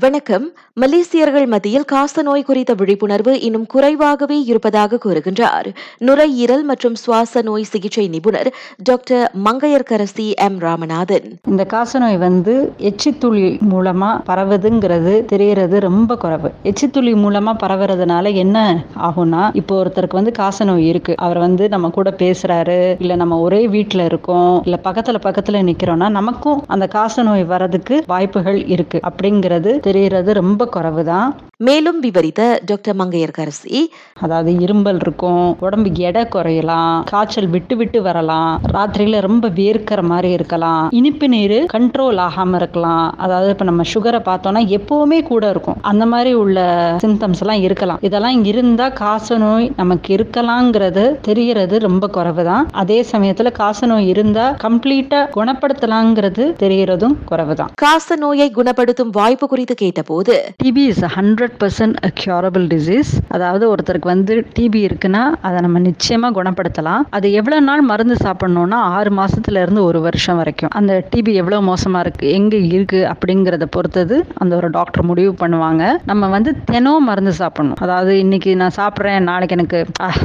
வணக்கம். 0.00 0.50
மலேசியர்கள் 0.80 1.46
மத்தியில் 1.46 1.84
காசநோய் 1.92 2.42
குறித்த 2.42 2.74
விழிப்புணர்வு 2.74 3.40
இன்னும் 3.40 3.66
குறைவாகவே 3.66 4.44
இருப்பதாக 4.44 4.98
கூறுகின்றார். 5.04 5.74
நுரையீரல் 5.98 6.62
மற்றும் 6.62 6.94
சுவாச 6.94 7.42
நோய் 7.42 7.62
சிகிச்சை 7.62 8.08
நிபுணர் 8.08 8.52
டாக்டர் 8.82 9.32
மங்கையர்கரசி 9.44 10.34
எம். 10.34 10.58
ராமநாதன். 10.60 11.38
இந்த 11.48 11.64
காசநோய் 11.64 12.18
வந்து 12.18 12.72
எச்சித்துளி 12.78 13.60
மூலமா 13.70 14.20
பரவுதுங்கிறது 14.26 15.24
தெரியறது 15.24 15.80
ரொம்ப 15.80 16.16
குறைவு. 16.16 16.50
எச்சித்துளி 16.64 17.14
மூலமா 17.14 17.54
பரவுறதுனால 17.62 18.34
என்ன 18.34 18.84
ஆகும்னா 18.98 19.50
இப்போ 19.52 19.84
ஒருத்தருக்கு 19.84 20.20
வந்து 20.20 20.32
காசநோய் 20.38 20.86
இருக்கு. 20.86 21.14
அவர் 21.16 21.38
வந்து 21.38 21.68
நம்ம 21.68 21.88
கூட 21.88 22.10
பேசுறாரு 22.10 22.96
இல்ல 22.98 23.14
நம்ம 23.14 23.38
ஒரே 23.38 23.66
வீட்டுல 23.66 24.04
இருக்கோம் 24.04 24.62
இல்ல 24.64 24.80
பக்கத்துல 24.84 25.20
பக்கத்துல 25.22 25.72
நிக்கிறோம்னா 25.72 26.08
நமக்கும் 26.08 26.64
அந்த 26.66 26.88
காசநோய் 26.94 27.46
வர்றதுக்கு 27.46 28.04
வாய்ப்புகள் 28.06 28.66
இருக்கு. 28.66 29.00
அப்படிங்கிறது 29.02 29.84
தெரிகிறது. 29.86 30.30
ரொம்ப 30.40 30.62
குறைவு 30.76 31.04
தான் 31.12 31.28
மேலும் 31.60 32.00
விவரித்த 32.00 32.42
டாக்டர் 32.64 32.96
மங்கையர்கரசி 32.96 33.76
அதாவது 34.20 34.50
இரும்பல் 34.60 34.98
இருக்கும் 34.98 35.44
உடம்பு 35.60 35.90
எடை 36.00 36.22
குறையலாம் 36.24 36.96
காய்ச்சல் 37.04 37.48
விட்டு 37.48 37.74
விட்டு 37.76 38.00
வரலாம் 38.02 38.50
ராத்திரியில 38.74 39.20
ரொம்ப 39.20 39.48
வேர்க்கிற 39.58 40.00
மாதிரி 40.02 40.30
இருக்கலாம் 40.30 40.82
இனிப்பு 40.98 41.28
நீர் 41.28 41.56
கண்ட்ரோல் 41.74 42.20
ஆகாம 42.26 42.58
இருக்கலாம். 42.60 43.06
அதாவது 43.16 43.48
இப்ப 43.50 43.64
நம்ம 43.64 43.86
சுகரை 43.92 44.20
பார்த்தோம்னா 44.28 44.62
எப்பவுமே 44.78 45.20
கூட 45.22 45.44
இருக்கும். 45.48 45.78
அந்த 45.82 46.06
மாதிரி 46.06 46.32
உள்ள 46.34 46.58
சிம்டம்ஸ் 47.04 47.42
எல்லாம் 47.44 47.62
இருக்கலாம். 47.62 48.02
இதெல்லாம் 48.02 48.44
இருந்தா 48.44 48.88
காசநோய் 49.00 49.70
நமக்கு 49.76 50.12
இருக்கலாங்கிறது 50.16 51.06
தெரியறது 51.20 51.78
ரொம்ப 51.78 52.06
குறைவு 52.08 52.44
தான் 52.44 52.68
அதே 52.74 53.00
சமயத்துல 53.12 53.54
காசநோய் 53.62 54.08
இருந்தா 54.08 54.46
கம்ப்ளீட்டா 54.66 55.22
குணப்படுத்தலாங்கிறது 55.38 56.46
தெரியறதும் 56.64 57.16
குறைவு 57.24 57.54
தான் 57.54 57.72
காச 57.76 58.16
நோயை 58.16 58.50
குணப்படுத்தும் 58.50 59.12
வாய்ப்பு 59.12 59.48
குறித்து 59.48 59.76
கேட்டபோது 59.84 60.36
TB 60.64 60.86
is 60.86 61.04
hundred 61.16 61.44
percent 61.60 61.96
curable 62.20 62.64
disease 62.72 63.12
அதாவது 63.28 63.64
ஒருத்தருக்கு 63.74 64.12
வந்து 64.14 64.34
டிபி 64.58 64.80
இருக்குன்னா 64.88 65.22
அதை 65.46 65.60
நம்ம 65.60 65.78
நிச்சயமா 65.88 66.28
குணப்படுத்தலாம். 66.38 67.02
அது 67.10 67.32
எவ்வளவு 67.32 67.62
நாள் 67.62 67.82
மருந்து 67.90 68.16
சாப்பிடணும்னா 68.24 68.78
ஆறு 68.96 69.10
மாசத்துல 69.20 69.62
இருந்து 69.64 69.84
ஒரு 69.84 70.00
வருஷம் 70.00 70.36
வரைக்கும். 70.36 70.72
அந்த 70.80 70.92
டிபி 71.14 71.34
எவ்வளவு 71.34 71.64
மோசமா 71.70 71.98
இருக்கு 71.98 72.30
எங்க 72.30 72.56
இருக்கு 72.56 73.00
அப்படிங்கறத 73.12 73.66
பொறுத்தது 73.76 74.16
அந்த 74.34 74.56
ஒரு 74.56 74.70
டாக்டர் 74.70 75.04
முடிவு 75.04 75.34
பண்ணுவாங்க. 75.42 75.82
நம்ம 76.10 76.28
வந்து 76.36 76.52
தினம் 76.64 77.06
மருந்து 77.10 77.32
சாப்பிடணும். 77.32 77.78
அதாவது 77.86 78.18
இன்னைக்கு 78.18 78.56
நான் 78.62 78.76
சாப்பிட்றேன் 78.80 79.28
நாளைக்கு 79.30 79.56
எனக்கு 79.58 79.78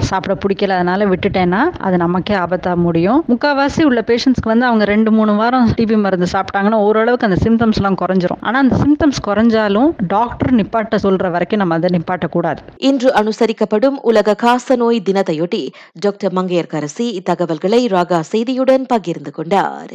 சாப்பிட 0.10 0.34
பிடிக்கல 0.44 0.76
அதனால 0.80 1.06
விட்டுட்டேன்னா 1.06 1.62
அது 1.88 1.98
நமக்கே 1.98 2.36
ஆபத்தா 2.36 2.76
முடியும். 2.88 3.20
முக்காவாசி 3.32 3.84
உள்ள 3.84 4.04
பேஷண்ட்ஸ்க்கு 4.08 4.52
வந்து 4.54 4.66
அவங்க 4.66 4.84
ரெண்டு 4.86 5.12
மூணு 5.12 5.36
வாரம் 5.36 5.70
டிபி 5.78 5.98
மருந்து 6.06 6.28
சாப்பிட்டாங்கன்னா 6.36 6.80
ஓரளவுக்கு 6.88 7.28
அந்த 7.30 7.40
சிம்டம்ஸ் 7.46 7.80
எல்லாம் 7.82 7.98
குறைஞ்சிரும். 8.02 8.42
ஆனா 8.42 8.60
அந்த 8.60 8.76
சிம்டம்ஸ் 8.84 9.20
குறைஞ்சாலும் 9.28 9.90
டாக்டர் 10.16 10.54
நிப்பாட்ட 10.56 10.98
சொல்ற 11.12 11.32
வரைக்கும் 11.32 11.60
நம்ம 11.60 11.76
அதை 11.76 11.90
நிப்பாட்டக்கூடாது. 11.90 12.58
இன்று 12.78 13.14
அனுசரிக்கப்படும் 13.14 13.98
உலக 14.02 14.36
காசநோய் 14.44 15.00
தினத்தையொட்டி 15.10 15.68
டாக்டர் 16.00 16.34
மங்கையர்கரசி 16.34 17.08
இத்தகவல்களை 17.20 17.88
ராகா 17.88 18.22
செய்தியுடன் 18.32 18.84
பகிர்ந்து 18.88 19.32
கொண்டார். 19.32 19.94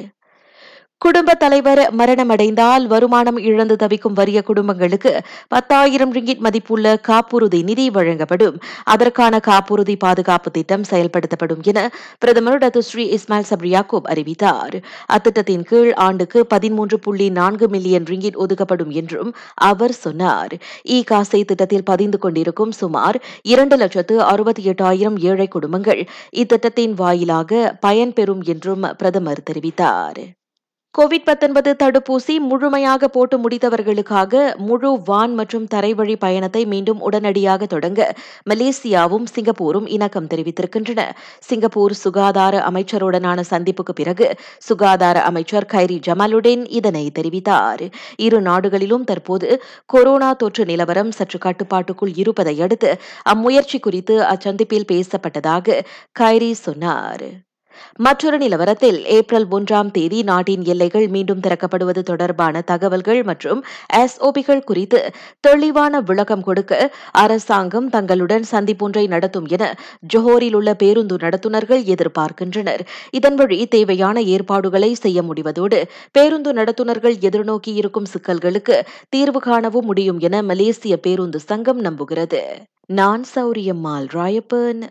குடும்ப 1.00 1.34
தலைவர் 1.34 1.80
மரணமடைந்தால் 1.98 2.86
வருமானம் 2.86 3.36
இழந்து 3.38 3.76
தவிக்கும் 3.76 4.14
வறிய 4.14 4.42
குடும்பங்களுக்கு 4.42 5.10
பத்தாயிரம் 5.48 6.12
ரிங்கிட் 6.12 6.38
மதிப்புள்ள 6.38 6.96
காப்புறுதி 6.96 7.62
நிதி 7.62 7.90
வழங்கப்படும். 7.90 8.56
அதற்கான 8.84 9.40
காப்புறுதி 9.40 9.96
பாதுகாப்பு 9.96 10.50
திட்டம் 10.50 10.86
செயல்படுத்தப்படும் 10.90 11.60
என 11.62 11.80
பிரதமர் 12.18 12.58
டாக்டர் 12.58 12.82
ஸ்ரீ 12.82 13.04
இஸ்மாயில் 13.16 13.48
சப்ரியாக்கூப் 13.50 14.08
அறிவித்தார். 14.12 14.76
அத்திட்டத்தின் 15.08 15.62
கீழ் 15.62 15.92
ஆண்டுக்கு 15.92 16.46
பதிமூன்று 16.46 16.98
புள்ளி 16.98 17.28
நான்கு 17.30 17.68
மில்லியன் 17.68 18.04
ரிங்கிட் 18.04 18.40
ஒதுக்கப்படும் 18.46 18.90
என்றும் 18.90 19.30
அவர் 19.54 19.92
சொன்னார். 19.92 20.56
இ 20.88 21.04
காசை 21.04 21.44
திட்டத்தில் 21.44 21.82
பதிந்து 21.82 22.18
கொண்டிருக்கும் 22.18 22.72
சுமார் 22.72 23.18
இரண்டு 23.42 23.76
லட்சத்து 23.76 24.22
அறுபத்தி 24.22 24.64
எட்டாயிரம் 24.68 25.18
ஏழை 25.18 25.48
குடும்பங்கள் 25.48 26.02
இத்திட்டத்தின் 26.36 26.94
வாயிலாக 26.94 27.78
பயன்பெறும் 27.86 28.42
என்றும் 28.44 28.86
பிரதமர் 28.98 29.46
தெரிவித்தார். 29.50 30.24
கோவிட் 30.96 31.24
19 31.28 31.72
தடுப்பூசி 31.80 32.34
முழுமையாக 32.40 33.08
போட்டு 33.08 33.36
முடித்தவர்களுக்காக 33.38 34.56
முழு 34.56 34.90
வான் 35.04 35.34
மற்றும் 35.34 35.66
தரைவழி 35.74 36.14
பயணத்தை 36.18 36.66
மீண்டும் 36.66 37.00
உடனடியாக 37.00 37.66
தொடங்க 37.66 38.00
மலேசியாவும் 38.50 39.26
சிங்கப்பூரும் 39.34 39.86
இணக்கம் 39.86 40.26
தெரிவித்திருக்கின்றன. 40.26 41.00
சிங்கப்பூர் 41.38 41.94
சுகாதார 42.04 42.62
அமைச்சருடனான 42.70 43.44
சந்திப்புக்கு 43.50 43.94
பிறகு 43.94 44.28
சுகாதார 44.58 45.22
அமைச்சர் 45.22 45.66
கைரி 45.72 45.98
ஜமாலுடன் 46.08 46.64
இதனை 46.68 47.04
தெரிவித்தார். 47.18 47.84
இரு 48.16 48.40
நாடுகளிலும் 48.40 49.04
தற்போது 49.04 49.62
கொரோனா 49.86 50.32
தொற்று 50.32 50.64
நிலவரம் 50.64 51.10
சற்று 51.10 51.38
கட்டுப்பாட்டுக்குள் 51.38 52.14
இருப்பதை 52.16 52.60
அடுத்து 52.60 52.92
அம்முயற்சி 53.22 53.78
குறித்து 53.78 54.16
அச்சந்திப்பில் 54.34 54.88
பேசப்பட்டதாக 54.92 55.82
கைரி 56.20 56.52
சொன்னார். 56.66 57.26
மற்றொரு 57.96 58.38
நிலவரத்தில் 58.38 58.98
ஏப்ரல் 59.06 59.46
ஒன்றாம் 59.50 59.90
தேதி 59.90 60.22
நாட்டின் 60.22 60.64
எல்லைகள் 60.64 61.08
மீண்டும் 61.08 61.40
திறக்கப்படுவது 61.40 62.02
தொடர்பான 62.02 62.60
தகவல்கள் 62.60 63.22
மற்றும் 63.24 63.60
எஸ்ஓபிகள் 63.96 64.64
குறித்து 64.64 65.00
தெளிவான 65.40 66.00
விளக்கம் 66.00 66.42
கொடுக்க 66.42 66.92
அரசாங்கம் 67.12 67.88
தங்களுடன் 67.88 68.44
சந்திப்பொன்றை 68.50 69.06
நடத்தும் 69.06 69.46
என 69.46 69.64
ஜோஹோரில் 70.14 70.54
உள்ள 70.54 70.74
பேருந்து 70.74 71.16
நடத்துனர்கள் 71.16 71.82
எதிர்பார்க்கின்றனர். 71.94 72.82
இதன் 73.10 73.34
வழி 73.34 73.66
தேவையான 73.66 74.22
ஏற்பாடுகளை 74.22 74.94
செய்ய 74.94 75.22
முடிவதோடு 75.22 75.80
பேருந்து 76.12 76.52
நடத்துனர்கள் 76.52 77.16
எதிர்நோக்கி 77.20 77.74
இருக்கும் 77.74 78.10
சிக்கல்களுக்கு 78.12 78.78
தீர்வு 79.08 79.40
காணவும் 79.40 79.84
முடியும் 79.84 80.18
என 80.18 80.42
மலேசிய 80.42 80.96
பேருந்து 80.96 81.40
சங்கம் 81.40 81.82
நம்புகிறது. 81.82 82.42
நான் 82.86 83.24
சௌரியம்மாள் 83.34 84.06
ராயப்பன். 84.12 84.82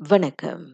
வணக்கம். 0.00 0.66